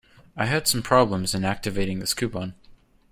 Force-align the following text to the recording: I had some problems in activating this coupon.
I 0.35 0.47
had 0.47 0.67
some 0.67 0.81
problems 0.81 1.35
in 1.35 1.45
activating 1.45 1.99
this 1.99 2.15
coupon. 2.15 2.55